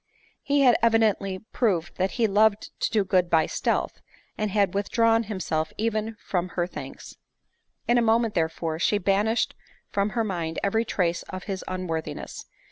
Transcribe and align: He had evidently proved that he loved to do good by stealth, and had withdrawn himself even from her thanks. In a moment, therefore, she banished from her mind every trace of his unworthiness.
He 0.41 0.61
had 0.61 0.77
evidently 0.81 1.37
proved 1.53 1.97
that 1.97 2.13
he 2.13 2.25
loved 2.25 2.71
to 2.79 2.89
do 2.89 3.03
good 3.03 3.29
by 3.29 3.45
stealth, 3.45 4.01
and 4.35 4.49
had 4.49 4.73
withdrawn 4.73 5.25
himself 5.25 5.71
even 5.77 6.17
from 6.25 6.49
her 6.57 6.65
thanks. 6.65 7.17
In 7.87 7.99
a 7.99 8.01
moment, 8.01 8.33
therefore, 8.33 8.79
she 8.79 8.97
banished 8.97 9.53
from 9.91 10.09
her 10.17 10.23
mind 10.23 10.57
every 10.63 10.85
trace 10.85 11.21
of 11.29 11.43
his 11.43 11.63
unworthiness. 11.67 12.47